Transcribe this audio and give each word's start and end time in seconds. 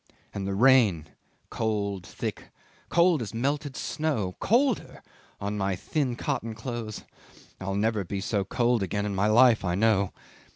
And 0.33 0.47
the 0.47 0.55
rain 0.55 1.09
cold, 1.51 2.07
thick, 2.07 2.45
cold 2.89 3.21
as 3.21 3.35
melted 3.35 3.75
snow 3.77 4.35
colder 4.39 5.03
on 5.39 5.59
my 5.59 5.75
thin 5.75 6.15
cotton 6.15 6.55
clothes 6.55 7.03
I'll 7.59 7.75
never 7.75 8.03
be 8.03 8.19
so 8.19 8.43
cold 8.43 8.81
again 8.81 9.05
in 9.05 9.13
my 9.13 9.27
life, 9.27 9.63
I 9.63 9.75
know. 9.75 10.11